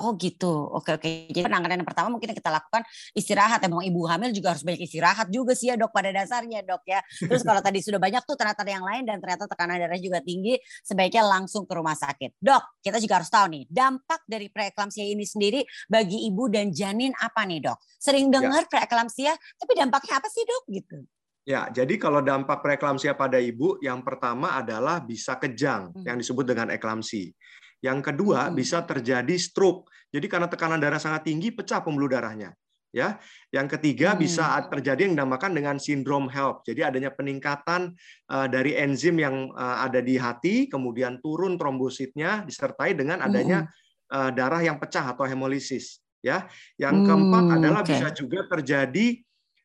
Oh 0.00 0.16
gitu, 0.16 0.48
oke 0.48 0.96
oke. 0.96 1.28
Jadi 1.28 1.44
penanganan 1.44 1.84
yang 1.84 1.88
pertama 1.88 2.08
mungkin 2.08 2.32
kita 2.32 2.48
lakukan 2.48 2.80
istirahat. 3.12 3.60
Emang 3.60 3.84
ibu 3.84 4.08
hamil 4.08 4.32
juga 4.32 4.56
harus 4.56 4.64
banyak 4.64 4.88
istirahat 4.88 5.28
juga 5.28 5.52
sih 5.52 5.68
ya 5.68 5.76
dok 5.76 5.92
pada 5.92 6.08
dasarnya 6.08 6.64
dok 6.64 6.80
ya. 6.88 7.04
Terus 7.20 7.44
kalau 7.44 7.60
tadi 7.60 7.84
sudah 7.84 8.00
banyak 8.00 8.24
tuh 8.24 8.32
ternyata 8.32 8.64
yang 8.64 8.88
lain 8.88 9.04
dan 9.04 9.20
ternyata 9.20 9.44
tekanan 9.44 9.76
darah 9.76 10.00
juga 10.00 10.24
tinggi, 10.24 10.56
sebaiknya 10.80 11.28
langsung 11.28 11.68
ke 11.68 11.76
rumah 11.76 11.92
sakit. 11.92 12.40
Dok, 12.40 12.80
kita 12.80 12.96
juga 13.04 13.20
harus 13.20 13.28
tahu 13.28 13.46
nih 13.52 13.62
dampak 13.68 14.24
dari 14.24 14.48
preeklamsia 14.48 15.04
ini 15.04 15.28
sendiri 15.28 15.60
bagi 15.92 16.24
ibu 16.24 16.48
dan 16.48 16.72
janin 16.72 17.12
apa 17.20 17.44
nih 17.44 17.60
dok? 17.60 17.76
Sering 18.00 18.32
ya. 18.32 18.40
dengar 18.40 18.64
ya. 18.64 18.70
preeklamsia, 18.72 19.32
tapi 19.60 19.72
dampaknya 19.76 20.16
apa 20.16 20.28
sih 20.32 20.40
dok 20.48 20.64
gitu? 20.72 20.98
Ya, 21.42 21.66
jadi 21.68 21.98
kalau 21.98 22.22
dampak 22.22 22.62
preeklamsia 22.62 23.18
pada 23.18 23.36
ibu, 23.36 23.76
yang 23.82 24.00
pertama 24.06 24.56
adalah 24.56 25.02
bisa 25.02 25.36
kejang, 25.36 25.90
hmm. 25.90 26.06
yang 26.06 26.16
disebut 26.16 26.46
dengan 26.46 26.70
eklamsi. 26.70 27.34
Yang 27.82 28.14
kedua 28.14 28.48
hmm. 28.48 28.54
bisa 28.54 28.86
terjadi 28.86 29.34
stroke. 29.34 29.90
Jadi 30.14 30.30
karena 30.30 30.46
tekanan 30.46 30.78
darah 30.78 31.02
sangat 31.02 31.26
tinggi 31.26 31.50
pecah 31.50 31.82
pembuluh 31.82 32.06
darahnya. 32.06 32.54
Ya. 32.94 33.18
Yang 33.50 33.76
ketiga 33.78 34.14
hmm. 34.14 34.20
bisa 34.22 34.44
terjadi 34.70 35.10
yang 35.10 35.18
dinamakan 35.18 35.50
dengan 35.50 35.76
sindrom 35.82 36.30
HELP. 36.30 36.62
Jadi 36.62 36.80
adanya 36.86 37.10
peningkatan 37.10 37.90
uh, 38.30 38.46
dari 38.46 38.78
enzim 38.78 39.18
yang 39.18 39.50
uh, 39.56 39.82
ada 39.82 39.98
di 39.98 40.14
hati, 40.14 40.70
kemudian 40.70 41.18
turun 41.18 41.58
trombositnya 41.58 42.46
disertai 42.46 42.94
dengan 42.94 43.24
adanya 43.24 43.66
hmm. 43.66 44.14
uh, 44.14 44.30
darah 44.30 44.62
yang 44.62 44.78
pecah 44.78 45.10
atau 45.10 45.26
hemolisis. 45.26 45.98
Ya. 46.22 46.46
Yang 46.78 47.10
keempat 47.10 47.44
hmm, 47.50 47.56
adalah 47.58 47.80
okay. 47.82 47.98
bisa 47.98 48.08
juga 48.14 48.46
terjadi 48.46 49.18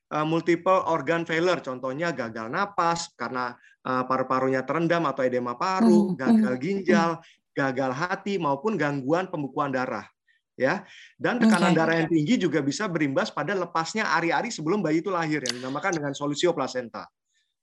multiple 0.07 0.87
organ 0.87 1.27
failure, 1.27 1.59
contohnya 1.59 2.15
gagal 2.15 2.47
napas 2.47 3.11
karena 3.19 3.51
paru-parunya 3.83 4.63
terendam 4.63 5.03
atau 5.03 5.19
edema 5.19 5.59
paru, 5.59 6.07
hmm, 6.07 6.15
gagal 6.15 6.55
ginjal, 6.63 7.11
gagal 7.57 7.89
hati 7.89 8.37
maupun 8.37 8.77
gangguan 8.77 9.25
pembekuan 9.25 9.73
darah 9.73 10.05
ya 10.53 10.85
dan 11.17 11.41
tekanan 11.41 11.73
okay. 11.73 11.77
darah 11.81 11.95
yang 11.97 12.09
tinggi 12.09 12.37
juga 12.37 12.61
bisa 12.61 12.85
berimbas 12.85 13.33
pada 13.33 13.57
lepasnya 13.57 14.13
ari-ari 14.13 14.53
sebelum 14.53 14.85
bayi 14.85 15.01
itu 15.01 15.09
lahir 15.09 15.41
yang 15.41 15.57
dinamakan 15.57 15.97
dengan 15.97 16.13
solusio 16.13 16.53
plasenta 16.53 17.09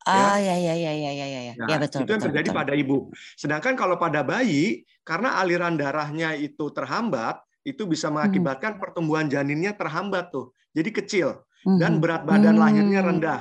Ah 0.05 0.37
ya 0.37 0.53
ya 0.61 0.77
ya 0.77 0.93
ya 0.93 1.13
ya 1.17 1.27
ya 1.33 1.41
ya, 1.49 1.55
nah, 1.57 1.65
ya 1.65 1.77
betul. 1.81 2.05
Itu 2.05 2.13
yang 2.13 2.25
terjadi 2.29 2.49
betul. 2.53 2.61
pada 2.61 2.73
ibu. 2.77 2.99
Sedangkan 3.41 3.73
kalau 3.73 3.97
pada 3.97 4.21
bayi 4.21 4.85
karena 5.01 5.41
aliran 5.41 5.81
darahnya 5.81 6.37
itu 6.37 6.69
terhambat, 6.77 7.41
itu 7.65 7.89
bisa 7.89 8.13
mengakibatkan 8.13 8.77
hmm. 8.77 8.81
pertumbuhan 8.85 9.33
janinnya 9.33 9.73
terhambat 9.73 10.29
tuh. 10.29 10.53
Jadi 10.77 10.93
kecil 10.93 11.41
dan 11.65 11.97
hmm. 11.97 12.03
berat 12.05 12.23
badan 12.29 12.53
hmm. 12.53 12.63
lahirnya 12.69 13.01
rendah. 13.01 13.41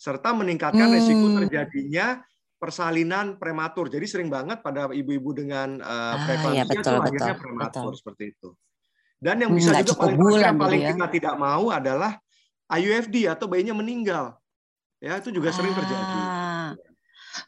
Serta 0.00 0.32
meningkatkan 0.32 0.88
hmm. 0.88 0.96
resiko 0.96 1.26
terjadinya 1.44 2.24
persalinan 2.56 3.36
prematur. 3.36 3.92
Jadi 3.92 4.06
sering 4.08 4.28
banget 4.32 4.64
pada 4.64 4.88
ibu-ibu 4.88 5.36
dengan 5.36 5.80
uh, 5.80 6.14
preeklamsia 6.24 6.52
ah, 6.52 6.60
ya, 6.60 6.64
betul, 6.64 6.80
itu 6.80 7.02
akhirnya 7.04 7.34
betul, 7.36 7.42
prematur 7.44 7.82
betul. 7.92 7.98
seperti 8.00 8.24
itu. 8.32 8.48
Dan 9.16 9.36
yang 9.40 9.52
bisa 9.52 9.72
Nggak 9.72 9.86
juga 9.88 10.00
paling 10.04 10.18
bulan 10.20 10.52
paling 10.60 10.82
ya. 10.84 10.90
kita 10.92 11.06
tidak 11.08 11.34
mau 11.40 11.72
adalah 11.72 12.12
IUFD 12.68 13.32
atau 13.32 13.46
bayinya 13.48 13.76
meninggal. 13.76 14.36
Ya 15.00 15.20
itu 15.20 15.28
juga 15.32 15.52
sering 15.52 15.72
terjadi. 15.72 16.16
Ah. 16.20 16.72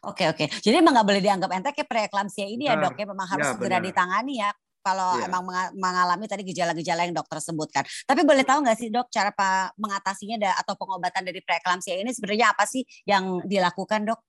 Oke 0.05 0.29
oke. 0.29 0.45
Jadi 0.61 0.75
memang 0.77 1.01
nggak 1.01 1.07
boleh 1.07 1.21
dianggap 1.21 1.49
enteng 1.49 1.73
kayak 1.73 1.89
preeklamsia 1.89 2.45
ini 2.45 2.69
ya 2.69 2.77
dok 2.77 2.93
ya 2.93 3.05
memang 3.09 3.25
harus 3.25 3.47
ya, 3.49 3.53
segera 3.57 3.77
benar. 3.81 3.87
ditangani 3.89 4.33
ya 4.37 4.49
kalau 4.79 5.19
ya. 5.19 5.27
emang 5.27 5.43
mengalami 5.75 6.25
tadi 6.29 6.43
gejala-gejala 6.45 7.09
yang 7.09 7.15
dokter 7.17 7.41
sebutkan. 7.41 7.83
Tapi 8.05 8.21
boleh 8.21 8.45
tahu 8.45 8.61
nggak 8.63 8.77
sih 8.77 8.89
dok 8.93 9.09
cara 9.09 9.33
mengatasinya 9.75 10.55
atau 10.61 10.73
pengobatan 10.77 11.25
dari 11.25 11.41
preeklamsia 11.41 11.99
ini 11.99 12.13
sebenarnya 12.13 12.53
apa 12.53 12.69
sih 12.69 12.85
yang 13.05 13.41
dilakukan 13.45 14.07
dok? 14.07 14.19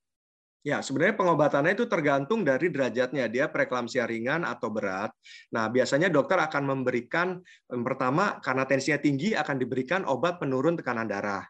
Ya, 0.61 0.77
sebenarnya 0.85 1.17
pengobatannya 1.17 1.73
itu 1.73 1.89
tergantung 1.89 2.45
dari 2.45 2.69
derajatnya. 2.69 3.25
Dia 3.33 3.49
preeklamsia 3.49 4.05
ringan 4.05 4.45
atau 4.45 4.69
berat. 4.69 5.09
Nah, 5.57 5.73
biasanya 5.73 6.13
dokter 6.13 6.37
akan 6.37 6.69
memberikan 6.69 7.41
yang 7.65 7.81
pertama 7.81 8.37
karena 8.45 8.69
tensinya 8.69 9.01
tinggi 9.01 9.33
akan 9.33 9.57
diberikan 9.57 10.05
obat 10.05 10.37
penurun 10.37 10.77
tekanan 10.77 11.09
darah. 11.09 11.41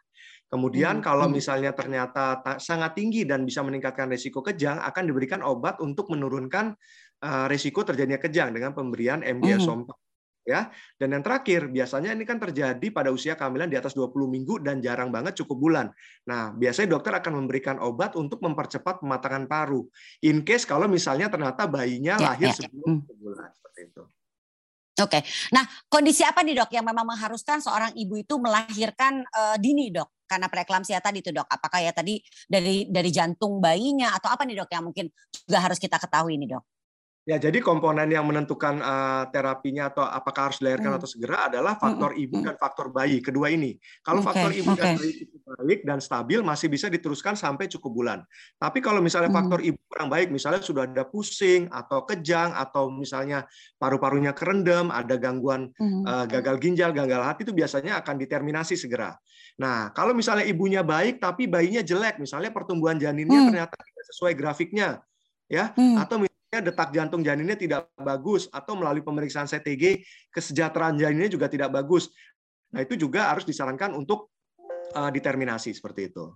Kemudian 0.52 1.00
hmm. 1.00 1.04
kalau 1.04 1.32
misalnya 1.32 1.72
ternyata 1.72 2.40
sangat 2.60 2.92
tinggi 2.96 3.24
dan 3.24 3.44
bisa 3.44 3.64
meningkatkan 3.64 4.08
risiko 4.08 4.44
kejang, 4.44 4.80
akan 4.80 5.04
diberikan 5.08 5.40
obat 5.40 5.80
untuk 5.80 6.12
menurunkan 6.12 6.76
uh, 7.24 7.46
risiko 7.48 7.84
terjadinya 7.84 8.20
kejang 8.20 8.52
dengan 8.52 8.76
pemberian 8.76 9.24
MGSOM. 9.24 9.88
Hmm. 9.88 10.11
Ya. 10.42 10.74
Dan 10.98 11.14
yang 11.14 11.22
terakhir, 11.22 11.70
biasanya 11.70 12.14
ini 12.14 12.26
kan 12.26 12.42
terjadi 12.42 12.86
pada 12.90 13.14
usia 13.14 13.38
kehamilan 13.38 13.70
di 13.70 13.78
atas 13.78 13.94
20 13.94 14.10
minggu 14.26 14.58
dan 14.62 14.82
jarang 14.82 15.14
banget 15.14 15.38
cukup 15.38 15.56
bulan. 15.58 15.86
Nah, 16.26 16.50
biasanya 16.54 16.98
dokter 16.98 17.14
akan 17.14 17.44
memberikan 17.44 17.78
obat 17.78 18.18
untuk 18.18 18.42
mempercepat 18.42 19.00
pematangan 19.02 19.46
paru. 19.46 19.86
In 20.26 20.42
case 20.42 20.66
kalau 20.66 20.90
misalnya 20.90 21.30
ternyata 21.30 21.70
bayinya 21.70 22.18
ya, 22.18 22.26
lahir 22.34 22.50
ya. 22.50 22.56
sebelum 22.58 23.06
hmm. 23.06 23.18
bulan 23.22 23.48
seperti 23.54 23.80
itu. 23.90 24.02
Oke, 25.00 25.24
nah 25.48 25.64
kondisi 25.88 26.20
apa 26.20 26.44
nih 26.44 26.52
dok 26.52 26.68
yang 26.68 26.84
memang 26.84 27.08
mengharuskan 27.08 27.64
seorang 27.64 27.96
ibu 27.96 28.20
itu 28.20 28.36
melahirkan 28.36 29.24
uh, 29.24 29.56
dini 29.56 29.88
dok? 29.88 30.22
karena 30.32 30.48
preeklamsia 30.48 30.96
tadi 31.04 31.20
itu 31.20 31.28
dok? 31.28 31.44
Apakah 31.44 31.84
ya 31.84 31.92
tadi 31.92 32.16
dari 32.48 32.88
dari 32.88 33.10
jantung 33.12 33.60
bayinya 33.60 34.16
atau 34.16 34.32
apa 34.32 34.48
nih 34.48 34.64
dok 34.64 34.70
yang 34.72 34.84
mungkin 34.88 35.12
juga 35.44 35.60
harus 35.60 35.76
kita 35.76 36.00
ketahui 36.00 36.40
nih 36.40 36.56
dok? 36.56 36.64
Ya, 37.22 37.38
jadi 37.38 37.62
komponen 37.62 38.10
yang 38.10 38.26
menentukan 38.26 38.82
uh, 38.82 39.30
terapinya 39.30 39.94
atau 39.94 40.02
apakah 40.02 40.50
harus 40.50 40.58
dilahirkan 40.58 40.90
hmm. 40.90 40.98
atau 40.98 41.06
segera 41.06 41.46
adalah 41.46 41.78
faktor 41.78 42.18
hmm. 42.18 42.22
ibu 42.26 42.36
dan 42.42 42.58
faktor 42.58 42.90
bayi. 42.90 43.22
Kedua 43.22 43.46
ini. 43.46 43.78
Kalau 44.02 44.26
okay. 44.26 44.26
faktor 44.26 44.50
ibu 44.50 44.70
okay. 44.74 44.82
dan 44.82 44.90
bayi 44.98 45.12
cukup 45.22 45.40
baik 45.54 45.80
dan 45.86 45.98
stabil 46.02 46.40
masih 46.42 46.66
bisa 46.66 46.90
diteruskan 46.90 47.38
sampai 47.38 47.70
cukup 47.70 47.94
bulan. 47.94 48.26
Tapi 48.58 48.82
kalau 48.82 48.98
misalnya 48.98 49.30
hmm. 49.30 49.38
faktor 49.38 49.62
ibu 49.62 49.78
kurang 49.86 50.10
baik, 50.10 50.34
misalnya 50.34 50.66
sudah 50.66 50.82
ada 50.82 51.06
pusing 51.06 51.70
atau 51.70 52.02
kejang 52.02 52.58
atau 52.58 52.90
misalnya 52.90 53.46
paru-parunya 53.78 54.34
kerendam, 54.34 54.90
ada 54.90 55.14
gangguan 55.14 55.70
hmm. 55.78 56.02
uh, 56.02 56.26
gagal 56.26 56.58
ginjal, 56.58 56.90
gagal 56.90 57.22
hati 57.22 57.46
itu 57.46 57.54
biasanya 57.54 58.02
akan 58.02 58.18
diterminasi 58.18 58.74
segera. 58.74 59.14
Nah, 59.62 59.94
kalau 59.94 60.10
misalnya 60.10 60.42
ibunya 60.42 60.82
baik 60.82 61.22
tapi 61.22 61.46
bayinya 61.46 61.86
jelek, 61.86 62.18
misalnya 62.18 62.50
pertumbuhan 62.50 62.98
janinnya 62.98 63.46
hmm. 63.46 63.48
ternyata 63.54 63.78
tidak 63.78 64.04
sesuai 64.10 64.32
grafiknya, 64.34 64.88
ya, 65.46 65.70
hmm. 65.70 66.02
atau 66.02 66.31
detak 66.60 66.92
jantung 66.92 67.24
janinnya 67.24 67.56
tidak 67.56 67.88
bagus 67.96 68.44
atau 68.52 68.76
melalui 68.76 69.00
pemeriksaan 69.00 69.48
CTG 69.48 70.04
kesejahteraan 70.28 71.00
janinnya 71.00 71.32
juga 71.32 71.48
tidak 71.48 71.72
bagus. 71.72 72.12
Nah, 72.76 72.84
itu 72.84 73.00
juga 73.00 73.32
harus 73.32 73.48
disarankan 73.48 73.96
untuk 73.96 74.28
uh, 74.92 75.08
determinasi 75.08 75.72
seperti 75.72 76.12
itu. 76.12 76.28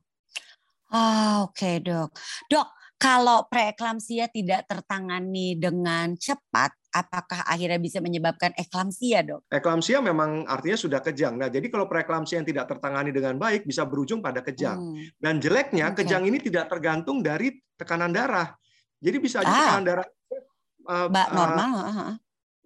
Ah, 0.88 1.44
oke, 1.44 1.52
okay, 1.52 1.82
Dok. 1.82 2.14
Dok, 2.46 2.68
kalau 2.96 3.44
preeklamsia 3.50 4.32
tidak 4.32 4.64
tertangani 4.64 5.58
dengan 5.58 6.16
cepat, 6.16 6.72
apakah 6.96 7.44
akhirnya 7.44 7.76
bisa 7.76 8.00
menyebabkan 8.00 8.56
eklamsia, 8.56 9.20
Dok? 9.20 9.44
Eklamsia 9.52 10.00
memang 10.00 10.48
artinya 10.48 10.78
sudah 10.80 11.00
kejang. 11.04 11.36
Nah, 11.36 11.52
jadi 11.52 11.68
kalau 11.68 11.84
preeklamsia 11.90 12.40
yang 12.40 12.48
tidak 12.48 12.72
tertangani 12.72 13.12
dengan 13.12 13.36
baik 13.36 13.68
bisa 13.68 13.84
berujung 13.84 14.24
pada 14.24 14.40
kejang. 14.40 14.80
Hmm. 14.80 14.96
Dan 15.20 15.44
jeleknya 15.44 15.92
okay. 15.92 16.08
kejang 16.08 16.24
ini 16.24 16.40
tidak 16.40 16.72
tergantung 16.72 17.20
dari 17.20 17.52
tekanan 17.76 18.16
darah. 18.16 18.56
Jadi 19.00 19.16
bisa 19.20 19.44
aja 19.44 19.50
ah. 19.50 19.56
tekanan 19.56 19.84
darah 19.84 20.06
uh, 20.88 21.08
normal. 21.10 21.70
Uh, 21.86 22.14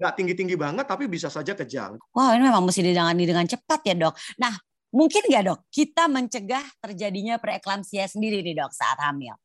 nggak 0.00 0.12
tinggi-tinggi 0.16 0.56
banget, 0.56 0.86
tapi 0.88 1.04
bisa 1.10 1.28
saja 1.28 1.52
kejang. 1.52 2.00
Wah, 2.16 2.32
ini 2.32 2.48
memang 2.48 2.64
mesti 2.64 2.80
ditangani 2.80 3.28
dengan 3.28 3.44
cepat 3.44 3.80
ya 3.84 3.94
dok. 3.94 4.14
Nah, 4.40 4.56
mungkin 4.96 5.28
nggak 5.28 5.44
dok 5.44 5.60
kita 5.68 6.08
mencegah 6.08 6.64
terjadinya 6.80 7.36
preeklamsia 7.36 8.08
sendiri 8.08 8.40
nih 8.40 8.56
dok 8.56 8.72
saat 8.72 8.96
hamil? 9.04 9.36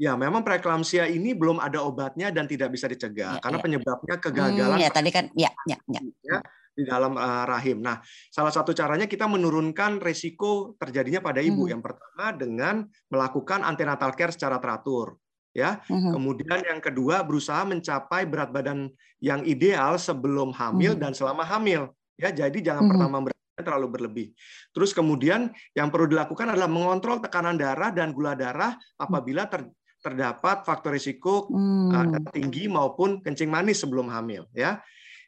Ya, 0.00 0.16
memang 0.16 0.40
preeklamsia 0.40 1.10
ini 1.10 1.36
belum 1.36 1.60
ada 1.60 1.84
obatnya 1.84 2.32
dan 2.32 2.48
tidak 2.48 2.72
bisa 2.72 2.88
dicegah 2.88 3.36
ya, 3.36 3.42
karena 3.44 3.58
ya. 3.60 3.64
penyebabnya 3.68 4.16
kegagalan. 4.16 4.78
Hmm, 4.78 4.84
ya, 4.86 4.88
tadi 4.88 5.10
kan, 5.12 5.28
ya, 5.36 5.50
ya, 5.68 5.76
ya. 5.92 6.00
ya 6.24 6.38
di 6.70 6.88
dalam 6.88 7.12
uh, 7.18 7.44
rahim. 7.44 7.84
Nah, 7.84 8.00
salah 8.32 8.48
satu 8.48 8.72
caranya 8.72 9.04
kita 9.04 9.28
menurunkan 9.28 10.00
resiko 10.00 10.72
terjadinya 10.80 11.20
pada 11.20 11.44
ibu. 11.44 11.68
Hmm. 11.68 11.76
Yang 11.76 11.82
pertama 11.90 12.26
dengan 12.32 12.74
melakukan 13.12 13.60
antenatal 13.60 14.16
care 14.16 14.32
secara 14.32 14.56
teratur 14.56 15.20
ya. 15.56 15.82
Mm-hmm. 15.86 16.12
Kemudian 16.14 16.58
yang 16.66 16.80
kedua 16.82 17.22
berusaha 17.26 17.62
mencapai 17.66 18.26
berat 18.26 18.50
badan 18.50 18.90
yang 19.18 19.44
ideal 19.44 19.98
sebelum 19.98 20.54
hamil 20.54 20.94
mm-hmm. 20.94 21.02
dan 21.02 21.12
selama 21.12 21.42
hamil 21.46 21.90
ya. 22.16 22.30
Jadi 22.30 22.62
jangan 22.64 22.86
mm-hmm. 22.86 23.00
pertama 23.00 23.18
berat 23.28 23.38
terlalu 23.60 23.88
berlebih. 23.92 24.26
Terus 24.72 24.96
kemudian 24.96 25.52
yang 25.76 25.92
perlu 25.92 26.08
dilakukan 26.08 26.56
adalah 26.56 26.70
mengontrol 26.70 27.20
tekanan 27.20 27.60
darah 27.60 27.92
dan 27.92 28.16
gula 28.16 28.32
darah 28.32 28.72
apabila 28.96 29.52
ter, 29.52 29.68
terdapat 30.00 30.64
faktor 30.64 30.96
risiko 30.96 31.44
mm. 31.52 31.92
uh, 31.92 32.32
tinggi 32.32 32.72
maupun 32.72 33.20
kencing 33.20 33.52
manis 33.52 33.84
sebelum 33.84 34.08
hamil 34.08 34.48
ya. 34.56 34.80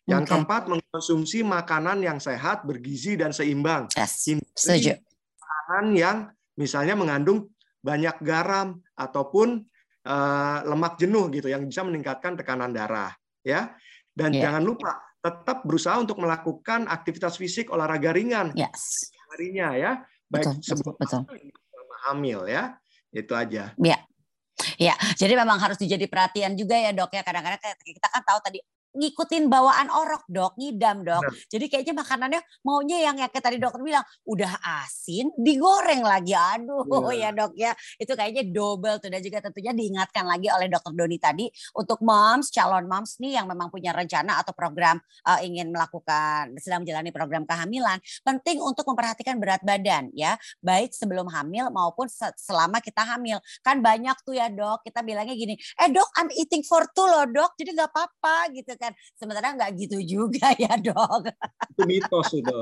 Yang 0.03 0.27
okay. 0.27 0.31
keempat 0.35 0.63
mengkonsumsi 0.67 1.47
makanan 1.47 2.03
yang 2.03 2.19
sehat, 2.19 2.67
bergizi 2.67 3.15
dan 3.15 3.31
seimbang. 3.31 3.87
Yes. 3.95 4.27
Setuju. 4.59 4.99
Makanan 5.39 5.87
yang 5.95 6.17
misalnya 6.59 6.99
mengandung 6.99 7.55
banyak 7.87 8.19
garam 8.27 8.83
ataupun 8.99 9.63
lemak 10.67 10.99
jenuh 10.99 11.31
gitu 11.31 11.47
yang 11.47 11.63
bisa 11.67 11.87
meningkatkan 11.87 12.35
tekanan 12.35 12.75
darah 12.75 13.15
ya 13.47 13.75
dan 14.13 14.35
yeah. 14.35 14.51
jangan 14.51 14.63
lupa 14.67 14.99
tetap 15.23 15.63
berusaha 15.63 15.95
untuk 16.03 16.19
melakukan 16.19 16.91
aktivitas 16.91 17.39
fisik 17.39 17.71
olahraga 17.71 18.11
ringan 18.11 18.51
yes. 18.59 19.15
harinya 19.31 19.79
ya 19.79 19.93
baik 20.27 20.51
betul, 20.51 20.55
sebelum 20.63 20.95
betul, 20.99 21.23
betul. 21.23 21.99
hamil 22.11 22.41
ya 22.51 22.75
itu 23.15 23.33
aja 23.35 23.71
ya 23.79 23.99
Ya, 24.79 24.95
jadi 25.19 25.35
memang 25.35 25.59
harus 25.59 25.75
dijadi 25.81 26.07
perhatian 26.07 26.55
juga 26.55 26.79
ya 26.79 26.95
dok 26.95 27.11
ya. 27.11 27.23
Kadang-kadang 27.27 27.59
kita 27.83 28.07
kan 28.07 28.23
tahu 28.23 28.39
tadi 28.47 28.59
ngikutin 28.93 29.49
bawaan 29.49 29.89
orok 29.89 30.25
dok, 30.29 30.53
ngidam 30.61 31.05
dok. 31.05 31.25
Nah. 31.25 31.35
Jadi 31.49 31.65
kayaknya 31.69 31.95
makanannya 31.97 32.41
maunya 32.65 32.99
yang 33.05 33.17
ya 33.17 33.29
kayak 33.33 33.45
tadi 33.45 33.57
dokter 33.57 33.81
bilang 33.81 34.05
udah 34.29 34.53
asin 34.85 35.33
digoreng 35.37 36.05
lagi. 36.05 36.37
Aduh 36.37 36.85
yeah. 37.13 37.29
ya 37.33 37.37
dok 37.37 37.53
ya. 37.57 37.73
Itu 37.97 38.13
kayaknya 38.17 38.49
double 38.53 39.01
tuh 39.01 39.09
dan 39.09 39.21
juga 39.25 39.39
tentunya 39.45 39.73
diingatkan 39.73 40.25
lagi 40.29 40.49
oleh 40.53 40.69
dokter 40.69 40.93
Doni 40.93 41.17
tadi 41.17 41.49
untuk 41.73 42.05
moms, 42.05 42.53
calon 42.53 42.85
moms 42.85 43.17
nih 43.19 43.41
yang 43.41 43.49
memang 43.49 43.73
punya 43.73 43.97
rencana 43.97 44.39
atau 44.45 44.53
program 44.53 45.01
uh, 45.25 45.41
ingin 45.41 45.73
melakukan 45.73 46.53
sedang 46.61 46.85
menjalani 46.85 47.11
program 47.15 47.49
kehamilan, 47.49 47.99
penting 48.23 48.61
untuk 48.61 48.85
memperhatikan 48.89 49.41
berat 49.41 49.65
badan 49.65 50.13
ya, 50.13 50.37
baik 50.61 50.93
sebelum 50.93 51.31
hamil 51.33 51.73
maupun 51.73 52.07
selama 52.37 52.79
kita 52.85 53.03
hamil. 53.03 53.41
Kan 53.65 53.81
banyak 53.81 54.15
tuh 54.27 54.37
ya 54.37 54.53
dok, 54.53 54.85
kita 54.85 55.01
bilangnya 55.01 55.33
gini, 55.33 55.57
eh 55.57 55.89
dok 55.89 56.09
I'm 56.19 56.29
eating 56.37 56.63
for 56.67 56.85
two 56.93 57.07
loh 57.07 57.25
dok, 57.25 57.57
jadi 57.57 57.73
nggak 57.73 57.91
apa-apa 57.91 58.53
gitu 58.53 58.77
kan. 58.83 58.93
Sementara 59.15 59.55
nggak 59.55 59.71
gitu 59.79 59.99
juga 60.03 60.51
ya 60.63 60.75
dok. 60.75 61.31
Itu 61.71 61.83
mitos 61.87 62.35
itu. 62.35 62.59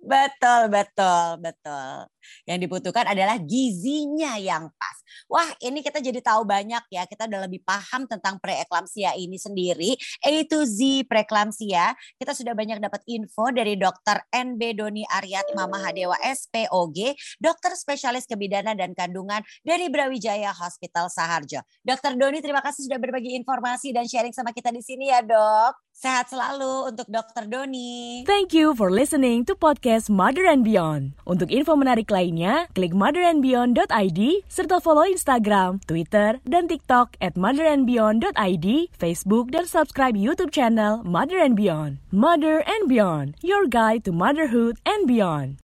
Betul, 0.00 0.72
betul, 0.72 1.26
betul. 1.44 2.08
Yang 2.48 2.68
dibutuhkan 2.68 3.04
adalah 3.08 3.36
gizinya 3.40 4.36
yang 4.40 4.70
pas. 4.76 4.96
Wah, 5.26 5.46
ini 5.62 5.82
kita 5.82 5.98
jadi 5.98 6.18
tahu 6.22 6.46
banyak 6.46 6.84
ya. 6.90 7.06
Kita 7.06 7.26
udah 7.26 7.46
lebih 7.46 7.62
paham 7.62 8.06
tentang 8.06 8.38
preeklamsia 8.38 9.14
ini 9.18 9.38
sendiri. 9.38 9.94
A 10.22 10.32
to 10.46 10.62
Z 10.66 11.06
preeklamsia. 11.06 11.94
Kita 12.18 12.34
sudah 12.34 12.54
banyak 12.54 12.78
dapat 12.82 13.02
info 13.10 13.50
dari 13.54 13.74
dokter 13.78 14.22
NB 14.30 14.60
Doni 14.78 15.02
Aryat 15.06 15.52
Mama 15.54 15.82
Hadewa 15.82 16.18
SPOG, 16.22 17.14
dokter 17.38 17.74
spesialis 17.74 18.26
kebidanan 18.26 18.78
dan 18.78 18.94
kandungan 18.94 19.42
dari 19.62 19.90
Brawijaya 19.90 20.54
Hospital 20.54 21.10
Saharjo. 21.10 21.62
Dokter 21.82 22.14
Doni, 22.14 22.38
terima 22.42 22.62
kasih 22.62 22.86
sudah 22.86 22.98
berbagi 22.98 23.34
informasi 23.38 23.90
dan 23.90 24.06
sharing 24.06 24.34
sama 24.34 24.54
kita 24.54 24.70
di 24.70 24.82
sini 24.82 25.10
ya, 25.10 25.22
Dok. 25.22 25.90
Sehat 26.00 26.32
selalu 26.32 26.88
untuk 26.88 27.06
Dokter 27.12 27.44
Doni. 27.44 28.24
Thank 28.24 28.56
you 28.56 28.72
for 28.72 28.88
listening 28.88 29.44
to 29.44 29.52
podcast 29.52 30.08
Mother 30.08 30.48
and 30.48 30.64
Beyond. 30.64 31.12
Untuk 31.28 31.52
info 31.52 31.76
lainnya, 32.10 32.66
klik 32.74 32.90
motherandbeyond.id 32.90 34.20
serta 34.50 34.82
follow 34.82 35.06
Instagram, 35.06 35.78
Twitter, 35.86 36.42
dan 36.42 36.66
TikTok 36.66 37.14
at 37.22 37.38
motherandbeyond.id, 37.38 38.68
Facebook, 38.98 39.54
dan 39.54 39.70
subscribe 39.70 40.18
YouTube 40.18 40.50
channel 40.50 41.06
Mother 41.06 41.38
and 41.38 41.54
Beyond. 41.54 42.02
Mother 42.10 42.66
and 42.66 42.90
Beyond, 42.90 43.38
your 43.40 43.70
guide 43.70 44.02
to 44.02 44.10
motherhood 44.10 44.82
and 44.82 45.06
beyond. 45.06 45.62